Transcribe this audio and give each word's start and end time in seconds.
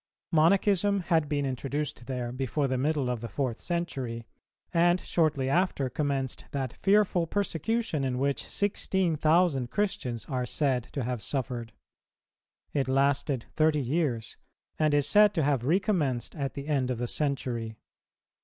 [292:3] 0.33 0.35
Monachism 0.39 0.99
had 1.03 1.29
been 1.29 1.45
introduced 1.45 2.07
there 2.07 2.31
before 2.31 2.67
the 2.67 2.75
middle 2.75 3.07
of 3.07 3.21
the 3.21 3.27
fourth 3.27 3.59
century, 3.59 4.25
and 4.73 4.99
shortly 4.99 5.47
after 5.47 5.91
commenced 5.91 6.45
that 6.49 6.73
fearful 6.73 7.27
persecution 7.27 8.03
in 8.03 8.17
which 8.17 8.43
sixteen 8.49 9.15
thousand 9.15 9.69
Christians 9.69 10.25
are 10.25 10.47
said 10.47 10.85
to 10.93 11.03
have 11.03 11.21
suffered. 11.21 11.71
It 12.73 12.87
lasted 12.87 13.45
thirty 13.53 13.79
years, 13.81 14.37
and 14.79 14.95
is 14.95 15.07
said 15.07 15.35
to 15.35 15.43
have 15.43 15.65
recommenced 15.65 16.35
at 16.35 16.55
the 16.55 16.67
end 16.67 16.89
of 16.89 16.97
the 16.97 17.05
Century. 17.07 17.75